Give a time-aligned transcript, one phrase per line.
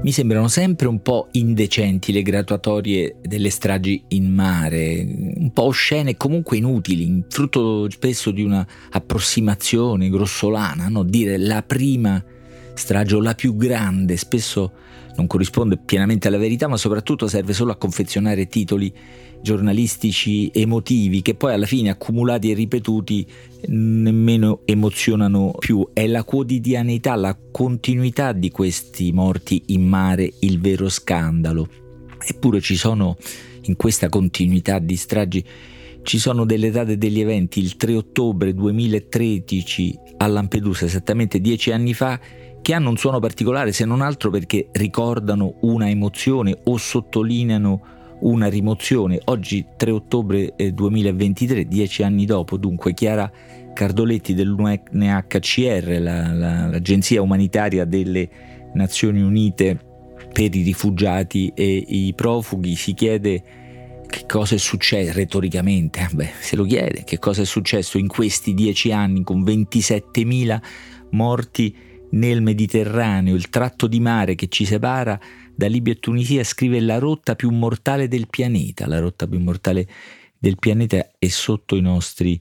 [0.00, 5.04] Mi sembrano sempre un po' indecenti le graduatorie delle stragi in mare,
[5.36, 11.02] un po' oscene e comunque inutili, frutto spesso di una approssimazione grossolana, no?
[11.02, 12.22] dire la prima
[12.78, 14.72] strage o la più grande, spesso
[15.16, 18.92] non corrisponde pienamente alla verità, ma soprattutto serve solo a confezionare titoli
[19.40, 23.26] giornalistici emotivi che poi alla fine accumulati e ripetuti
[23.66, 25.90] nemmeno emozionano più.
[25.92, 31.68] È la quotidianità, la continuità di questi morti in mare il vero scandalo.
[32.24, 33.16] Eppure ci sono
[33.62, 35.44] in questa continuità di stragi
[36.08, 41.92] ci sono delle date degli eventi, il 3 ottobre 2013 a Lampedusa, esattamente dieci anni
[41.92, 42.18] fa,
[42.62, 48.48] che hanno un suono particolare se non altro perché ricordano una emozione o sottolineano una
[48.48, 49.20] rimozione.
[49.26, 53.30] Oggi 3 ottobre 2023, dieci anni dopo, dunque Chiara
[53.72, 58.28] Cardoletti dell'UNHCR, la, la, l'agenzia umanitaria delle
[58.74, 59.78] Nazioni Unite
[60.32, 63.42] per i rifugiati e i profughi, si chiede
[64.08, 68.08] che cosa è successo retoricamente, eh, beh, se lo chiede, che cosa è successo in
[68.08, 70.60] questi dieci anni con 27.000
[71.10, 71.74] morti
[72.10, 75.18] nel Mediterraneo, il tratto di mare che ci separa
[75.54, 79.86] da Libia e Tunisia, scrive la rotta più mortale del pianeta, la rotta più mortale
[80.38, 82.40] del pianeta è sotto i nostri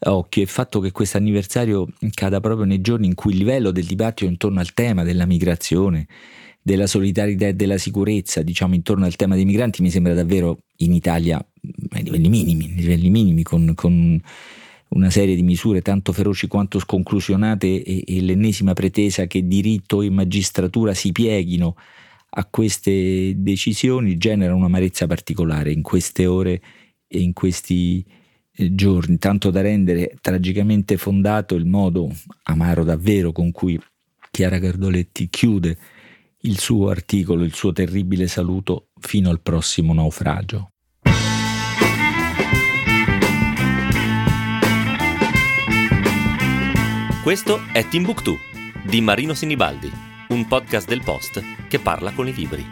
[0.00, 0.40] occhi.
[0.40, 4.30] Il fatto che questo anniversario cada proprio nei giorni in cui il livello del dibattito
[4.30, 6.06] intorno al tema della migrazione,
[6.60, 10.92] della solidarietà e della sicurezza, diciamo intorno al tema dei migranti, mi sembra davvero in
[10.92, 11.36] Italia
[11.90, 14.20] ai livelli minimi, ai livelli minimi con, con
[14.96, 20.10] una serie di misure tanto feroci quanto sconclusionate e, e l'ennesima pretesa che diritto e
[20.10, 21.76] magistratura si pieghino
[22.38, 26.60] a queste decisioni genera un'amarezza particolare in queste ore
[27.06, 28.04] e in questi
[28.52, 32.10] eh, giorni, tanto da rendere tragicamente fondato il modo
[32.44, 33.78] amaro davvero con cui
[34.30, 35.78] Chiara Cardoletti chiude
[36.40, 40.70] il suo articolo, il suo terribile saluto fino al prossimo naufragio.
[47.26, 48.38] Questo è Timbuktu
[48.84, 49.90] di Marino Sinibaldi,
[50.28, 52.64] un podcast del Post che parla con i libri.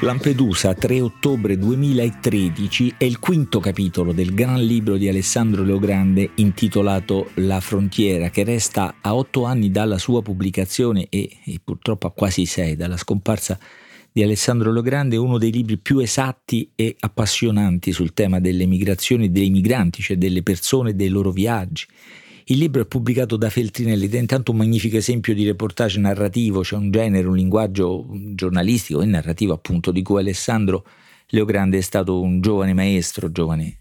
[0.00, 7.32] Lampedusa, 3 ottobre 2013, è il quinto capitolo del gran libro di Alessandro Leogrande intitolato
[7.34, 12.46] La frontiera, che resta a otto anni dalla sua pubblicazione e, e purtroppo a quasi
[12.46, 13.58] sei dalla scomparsa
[14.16, 19.50] di Alessandro Logrande uno dei libri più esatti e appassionanti sul tema delle migrazioni dei
[19.50, 21.84] migranti, cioè delle persone e dei loro viaggi.
[22.44, 26.60] Il libro è pubblicato da Feltrinelli ed è intanto un magnifico esempio di reportage narrativo,
[26.60, 30.86] c'è cioè un genere, un linguaggio giornalistico e narrativo appunto di cui Alessandro
[31.30, 33.78] Leogrande è stato un giovane maestro, giovane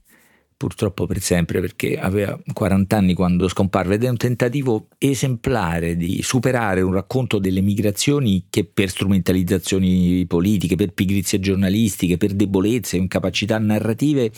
[0.55, 6.21] purtroppo per sempre perché aveva 40 anni quando scomparve ed è un tentativo esemplare di
[6.21, 13.57] superare un racconto delle migrazioni che per strumentalizzazioni politiche, per pigrizie giornalistiche, per debolezze, incapacità
[13.57, 14.31] narrative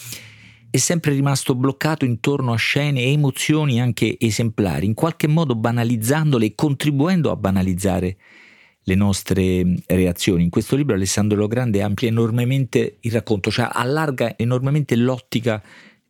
[0.76, 6.48] è sempre rimasto bloccato intorno a scene e emozioni anche esemplari, in qualche modo banalizzandole
[6.48, 8.18] e contribuendo a banalizzare
[8.84, 10.44] le nostre reazioni.
[10.44, 15.64] In questo libro Alessandro Logrande amplia enormemente il racconto, cioè allarga enormemente l'ottica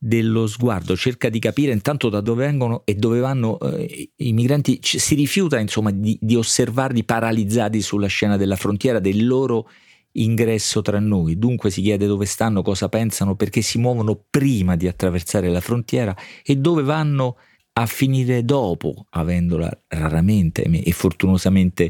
[0.06, 4.78] dello sguardo, cerca di capire intanto da dove vengono e dove vanno eh, i migranti,
[4.78, 9.68] C- si rifiuta insomma di, di, osservarli paralizzati sulla scena della frontiera del loro
[10.12, 14.88] ingresso tra noi, dunque si chiede dove stanno, cosa pensano, perché si muovono prima di
[14.88, 17.38] attraversare la frontiera e dove vanno
[17.74, 21.90] a finire dopo, avendola raramente e fortunosamente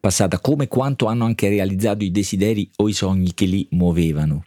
[0.00, 4.42] passata, come quanto hanno anche realizzato i desideri o i sogni che li muovevano.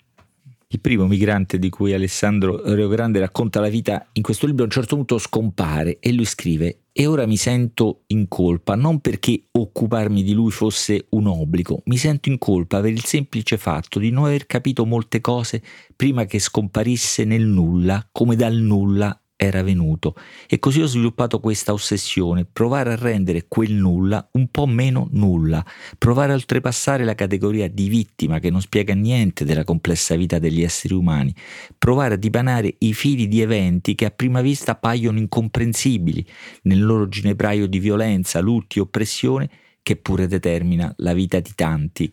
[0.68, 4.72] Il primo migrante di cui Alessandro Reogrande racconta la vita in questo libro a un
[4.72, 10.24] certo punto scompare e lui scrive e ora mi sento in colpa non perché occuparmi
[10.24, 14.26] di lui fosse un obbligo, mi sento in colpa per il semplice fatto di non
[14.26, 15.62] aver capito molte cose
[15.96, 20.16] prima che scomparisse nel nulla, come dal nulla era venuto
[20.48, 25.66] e così ho sviluppato questa ossessione, provare a rendere quel nulla un po' meno nulla,
[25.98, 30.64] provare a oltrepassare la categoria di vittima che non spiega niente della complessa vita degli
[30.64, 31.36] esseri umani,
[31.78, 36.26] provare a dipanare i fili di eventi che a prima vista appaiono incomprensibili
[36.64, 39.50] nel loro ginepraio di violenza, lutti, oppressione
[39.86, 42.12] che pure determina la vita di tanti.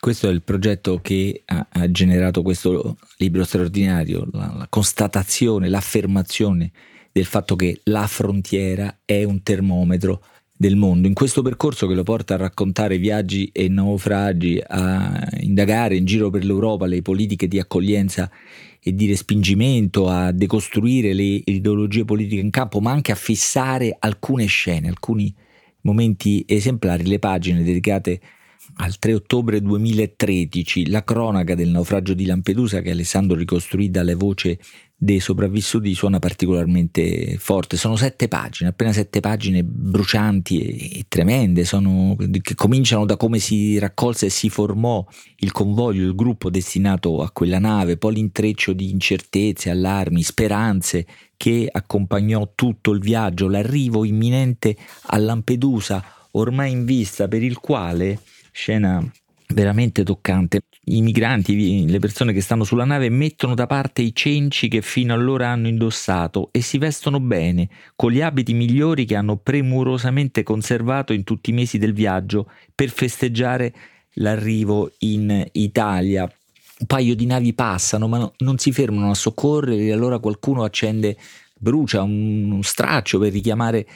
[0.00, 6.72] Questo è il progetto che ha, ha generato questo libro straordinario, la, la constatazione, l'affermazione
[7.12, 10.22] del fatto che la frontiera è un termometro
[10.56, 11.06] del mondo.
[11.06, 16.30] In questo percorso che lo porta a raccontare viaggi e naufragi, a indagare in giro
[16.30, 18.30] per l'Europa le politiche di accoglienza
[18.80, 24.46] e di respingimento, a decostruire le ideologie politiche in campo, ma anche a fissare alcune
[24.46, 25.34] scene, alcuni
[25.82, 28.20] momenti esemplari, le pagine dedicate
[28.76, 34.58] al 3 ottobre 2013, la cronaca del naufragio di Lampedusa che Alessandro ricostruì dalle voci
[35.02, 37.78] dei sopravvissuti suona particolarmente forte.
[37.78, 43.38] Sono sette pagine, appena sette pagine brucianti e, e tremende, sono, che cominciano da come
[43.38, 45.02] si raccolse e si formò
[45.36, 51.06] il convoglio, il gruppo destinato a quella nave, poi l'intreccio di incertezze, allarmi, speranze
[51.38, 54.76] che accompagnò tutto il viaggio, l'arrivo imminente
[55.06, 58.20] a Lampedusa, ormai in vista, per il quale,
[58.52, 59.10] scena
[59.54, 60.62] veramente toccante.
[60.84, 65.12] I migranti, le persone che stanno sulla nave, mettono da parte i cenci che fino
[65.12, 71.12] allora hanno indossato e si vestono bene, con gli abiti migliori che hanno premurosamente conservato
[71.12, 73.72] in tutti i mesi del viaggio per festeggiare
[74.14, 76.22] l'arrivo in Italia.
[76.22, 80.64] Un paio di navi passano, ma no, non si fermano a soccorrere, e allora qualcuno
[80.64, 81.16] accende,
[81.54, 83.86] brucia un, un straccio per richiamare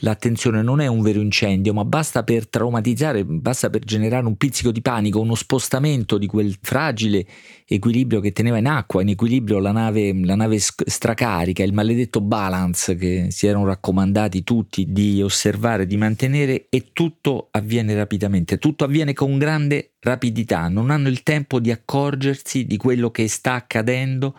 [0.00, 4.70] l'attenzione non è un vero incendio, ma basta per traumatizzare, basta per generare un pizzico
[4.70, 7.24] di panico, uno spostamento di quel fragile
[7.66, 12.94] equilibrio che teneva in acqua, in equilibrio la nave, la nave stracarica, il maledetto balance
[12.96, 19.14] che si erano raccomandati tutti di osservare, di mantenere e tutto avviene rapidamente, tutto avviene
[19.14, 24.34] con grande rapidità, non hanno il tempo di accorgersi di quello che sta accadendo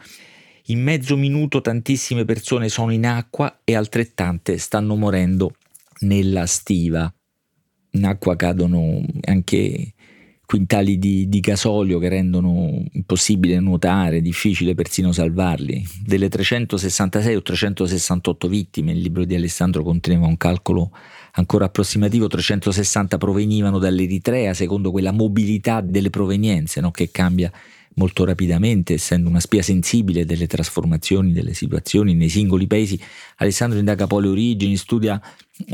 [0.67, 5.55] in mezzo minuto tantissime persone sono in acqua e altrettante stanno morendo
[5.99, 7.11] nella stiva.
[7.91, 9.93] In acqua cadono anche
[10.45, 15.85] quintali di, di, gasolio che rendono impossibile nuotare, difficile persino salvarli.
[16.05, 20.91] Delle 366 o 368 vittime, il libro di Alessandro conteneva un calcolo
[21.33, 26.91] ancora approssimativo, 360 provenivano dall'Eritrea, secondo quella mobilità delle provenienze no?
[26.91, 27.51] che cambia
[27.97, 32.99] molto rapidamente, essendo una spia sensibile delle trasformazioni delle situazioni nei singoli paesi.
[33.37, 35.21] Alessandro indaga poi le origini, studia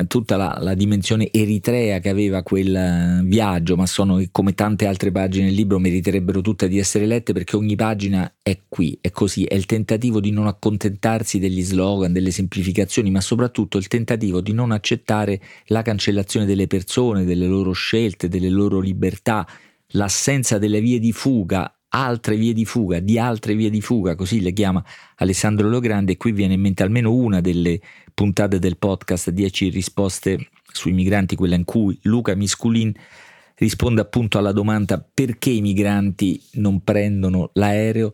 [0.07, 5.11] tutta la, la, dimensione eritrea che aveva quel eh, viaggio, ma sono come tante altre
[5.11, 9.43] pagine del libro meriterebbero tutte di essere lette perché ogni pagina è qui, è così,
[9.43, 14.53] è il tentativo di non accontentarsi degli slogan, delle semplificazioni, ma soprattutto il tentativo di
[14.53, 19.45] non accettare la cancellazione delle persone, delle loro scelte, delle loro libertà,
[19.87, 24.41] l'assenza delle vie di fuga altre vie di fuga, di altre vie di fuga, così
[24.41, 24.83] le chiama
[25.17, 27.79] Alessandro Logrande e qui viene in mente almeno una delle
[28.13, 32.91] puntate del podcast 10 risposte sui migranti, quella in cui Luca Misculin
[33.55, 38.13] risponde appunto alla domanda perché i migranti non prendono l'aereo.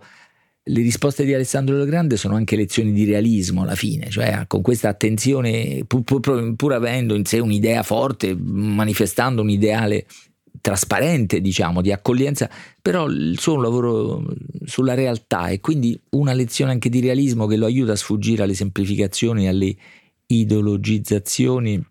[0.61, 4.89] Le risposte di Alessandro Logrande sono anche lezioni di realismo alla fine, cioè con questa
[4.89, 10.05] attenzione, pur, pur, pur avendo in sé un'idea forte, manifestando un ideale
[10.61, 12.49] trasparente, diciamo, di accoglienza,
[12.81, 14.25] però il suo è un lavoro
[14.65, 18.53] sulla realtà e quindi una lezione anche di realismo che lo aiuta a sfuggire alle
[18.53, 19.75] semplificazioni, alle
[20.27, 21.83] ideologizzazioni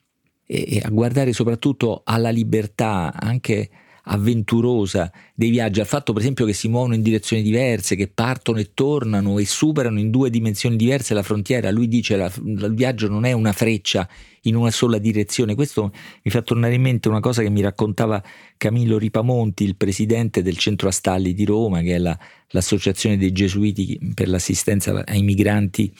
[0.50, 3.68] e a guardare soprattutto alla libertà anche
[4.10, 8.58] avventurosa dei viaggi, al fatto per esempio che si muovono in direzioni diverse, che partono
[8.58, 11.70] e tornano e superano in due dimensioni diverse la frontiera.
[11.70, 14.08] Lui dice che il viaggio non è una freccia
[14.42, 15.54] in una sola direzione.
[15.54, 18.22] Questo mi fa tornare in mente una cosa che mi raccontava
[18.56, 22.18] Camillo Ripamonti, il presidente del Centro Astalli di Roma, che è la,
[22.48, 25.92] l'associazione dei gesuiti per l'assistenza ai migranti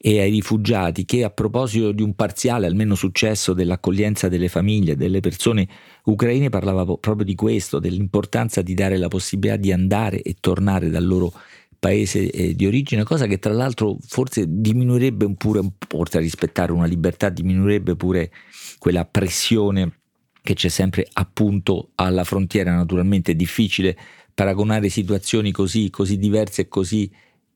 [0.00, 5.18] e ai rifugiati che a proposito di un parziale almeno successo dell'accoglienza delle famiglie, delle
[5.18, 5.68] persone
[6.04, 11.04] ucraine, parlava proprio di questo, dell'importanza di dare la possibilità di andare e tornare dal
[11.04, 11.32] loro
[11.80, 15.62] paese eh, di origine, cosa che tra l'altro forse diminuirebbe pure,
[15.94, 18.30] oltre a rispettare una libertà, diminuirebbe pure
[18.78, 19.98] quella pressione
[20.42, 22.74] che c'è sempre appunto alla frontiera.
[22.74, 23.96] Naturalmente è difficile
[24.32, 27.10] paragonare situazioni così, così diverse e così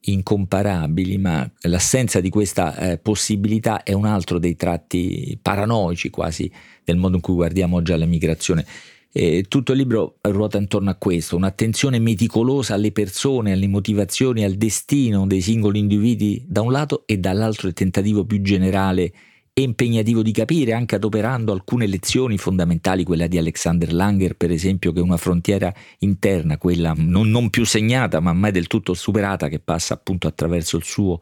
[0.05, 6.51] incomparabili, ma l'assenza di questa eh, possibilità è un altro dei tratti paranoici quasi
[6.85, 8.67] del modo in cui guardiamo oggi alla migrazione.
[9.15, 14.55] E tutto il libro ruota intorno a questo, un'attenzione meticolosa alle persone, alle motivazioni, al
[14.55, 19.13] destino dei singoli individui da un lato e dall'altro il tentativo più generale
[19.55, 24.93] e impegnativo di capire, anche adoperando alcune lezioni fondamentali, quella di Alexander Langer per esempio,
[24.93, 29.49] che è una frontiera interna, quella non, non più segnata ma mai del tutto superata,
[29.49, 31.21] che passa appunto attraverso il suo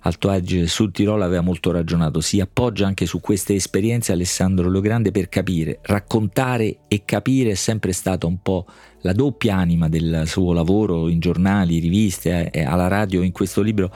[0.00, 5.10] Alto Adige Sud Tirolo aveva molto ragionato, si appoggia anche su queste esperienze Alessandro Logrande
[5.10, 8.66] per capire, raccontare e capire è sempre stata un po'
[9.00, 13.90] la doppia anima del suo lavoro in giornali, riviste, eh, alla radio, in questo libro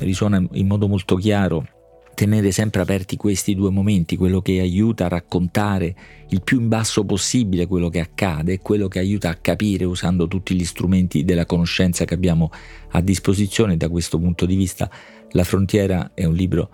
[0.00, 1.66] risuona in modo molto chiaro
[2.14, 5.94] tenere sempre aperti questi due momenti, quello che aiuta a raccontare
[6.30, 10.26] il più in basso possibile quello che accade e quello che aiuta a capire usando
[10.26, 12.50] tutti gli strumenti della conoscenza che abbiamo
[12.90, 13.76] a disposizione.
[13.76, 14.90] Da questo punto di vista
[15.32, 16.70] La frontiera è un libro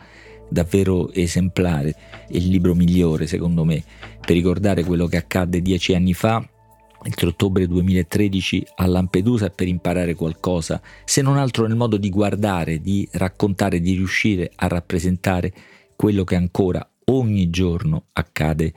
[0.50, 1.90] davvero esemplare,
[2.28, 3.82] è il libro migliore secondo me
[4.20, 6.46] per ricordare quello che accadde dieci anni fa
[7.08, 12.80] 3 ottobre 2013 a Lampedusa per imparare qualcosa, se non altro nel modo di guardare,
[12.80, 15.52] di raccontare, di riuscire a rappresentare
[15.96, 18.72] quello che ancora ogni giorno accade